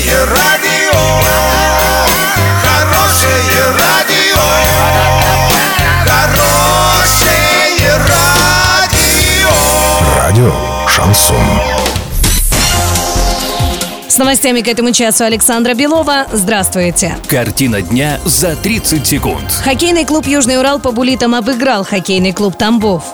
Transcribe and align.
Хорошее 0.00 0.24
радио, 0.24 0.98
хорошее 2.62 3.64
радио, 3.78 4.40
хорошее 6.06 7.98
радио. 8.08 9.50
Радио 10.16 10.54
Шансон. 10.88 11.36
С 14.08 14.16
новостями 14.16 14.62
к 14.62 14.68
этому 14.68 14.92
часу 14.92 15.24
Александра 15.24 15.74
Белова. 15.74 16.26
Здравствуйте. 16.32 17.18
Картина 17.28 17.82
дня 17.82 18.20
за 18.24 18.56
30 18.56 19.06
секунд. 19.06 19.52
Хоккейный 19.62 20.06
клуб 20.06 20.26
«Южный 20.26 20.58
Урал» 20.58 20.80
по 20.80 20.92
булитам 20.92 21.34
обыграл 21.34 21.84
хоккейный 21.84 22.32
клуб 22.32 22.56
«Тамбов». 22.56 23.04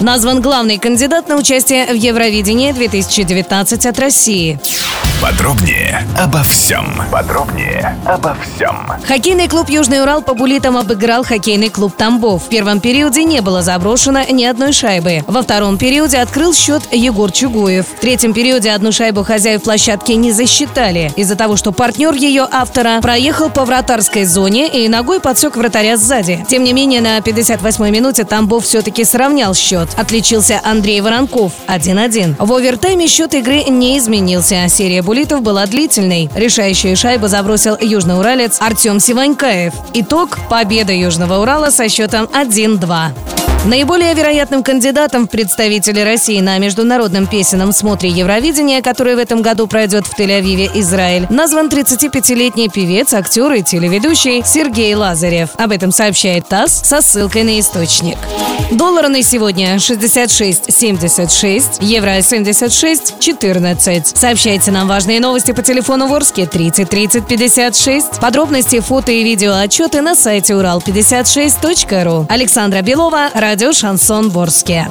Назван 0.00 0.42
главный 0.42 0.78
кандидат 0.78 1.28
на 1.28 1.36
участие 1.36 1.86
в 1.86 1.94
Евровидении 1.94 2.72
2019 2.72 3.86
от 3.86 3.98
России. 4.00 4.58
Подробнее 5.22 6.04
обо 6.18 6.42
всем. 6.42 7.00
Подробнее 7.12 7.96
обо 8.04 8.36
всем. 8.42 8.88
Хоккейный 9.06 9.46
клуб 9.46 9.70
«Южный 9.70 10.02
Урал» 10.02 10.20
по 10.20 10.34
булитам 10.34 10.76
обыграл 10.76 11.22
хоккейный 11.22 11.68
клуб 11.68 11.94
«Тамбов». 11.96 12.42
В 12.42 12.48
первом 12.48 12.80
периоде 12.80 13.22
не 13.22 13.40
было 13.40 13.62
заброшено 13.62 14.24
ни 14.28 14.42
одной 14.44 14.72
шайбы. 14.72 15.22
Во 15.28 15.42
втором 15.42 15.78
периоде 15.78 16.18
открыл 16.18 16.52
счет 16.52 16.82
Егор 16.90 17.30
Чугуев. 17.30 17.86
В 17.86 18.00
третьем 18.00 18.34
периоде 18.34 18.72
одну 18.72 18.90
шайбу 18.90 19.22
хозяев 19.22 19.62
площадки 19.62 20.10
не 20.10 20.32
засчитали 20.32 21.12
из-за 21.14 21.36
того, 21.36 21.54
что 21.54 21.70
партнер 21.70 22.14
ее 22.14 22.48
автора 22.50 23.00
проехал 23.00 23.48
по 23.48 23.64
вратарской 23.64 24.24
зоне 24.24 24.66
и 24.66 24.88
ногой 24.88 25.20
подсек 25.20 25.56
вратаря 25.56 25.96
сзади. 25.96 26.44
Тем 26.48 26.64
не 26.64 26.72
менее, 26.72 27.00
на 27.00 27.18
58-й 27.18 27.92
минуте 27.92 28.24
Тамбов 28.24 28.64
все-таки 28.64 29.04
сравнял 29.04 29.54
счет. 29.54 29.88
Отличился 29.96 30.60
Андрей 30.64 31.00
Воронков 31.00 31.52
1-1. 31.68 32.44
В 32.44 32.52
овертайме 32.52 33.06
счет 33.06 33.34
игры 33.34 33.62
не 33.68 33.98
изменился. 33.98 34.68
Серия 34.68 35.02
булитов 35.12 35.42
была 35.42 35.66
длительной. 35.66 36.30
Решающую 36.34 36.96
шайбу 36.96 37.28
забросил 37.28 37.76
южноуралец 37.78 38.56
Артем 38.62 38.98
Сиванькаев. 38.98 39.74
Итог– 39.92 40.38
победа 40.48 40.94
Южного 40.94 41.42
Урала 41.42 41.68
со 41.68 41.86
счетом 41.90 42.24
1-2. 42.32 43.41
Наиболее 43.64 44.12
вероятным 44.14 44.64
кандидатом 44.64 45.28
в 45.28 45.30
представители 45.30 46.00
России 46.00 46.40
на 46.40 46.58
международном 46.58 47.28
песенном 47.28 47.72
смотре 47.72 48.10
Евровидения, 48.10 48.82
который 48.82 49.14
в 49.14 49.18
этом 49.18 49.40
году 49.40 49.68
пройдет 49.68 50.04
в 50.04 50.18
Тель-Авиве, 50.18 50.68
Израиль, 50.80 51.28
назван 51.30 51.68
35-летний 51.68 52.68
певец, 52.68 53.14
актер 53.14 53.52
и 53.52 53.62
телеведущий 53.62 54.42
Сергей 54.44 54.96
Лазарев. 54.96 55.50
Об 55.58 55.70
этом 55.70 55.92
сообщает 55.92 56.48
ТАСС 56.48 56.80
со 56.82 57.00
ссылкой 57.00 57.44
на 57.44 57.60
источник. 57.60 58.18
Доллар 58.72 59.08
на 59.08 59.22
сегодня 59.22 59.76
66.76, 59.76 61.78
евро 61.80 62.18
76.14. 62.18 64.16
Сообщайте 64.16 64.72
нам 64.72 64.88
важные 64.88 65.20
новости 65.20 65.52
по 65.52 65.62
телефону 65.62 66.08
Ворске 66.08 66.46
30 66.46 66.88
30 66.88 67.26
56. 67.26 68.18
Подробности, 68.18 68.80
фото 68.80 69.12
и 69.12 69.22
видео 69.22 69.54
отчеты 69.54 70.00
на 70.00 70.16
сайте 70.16 70.54
урал56.ру. 70.54 72.26
Александра 72.28 72.80
Белова, 72.80 73.30
радио 73.52 73.70
«Шансон 73.74 74.30
Ворске». 74.30 74.88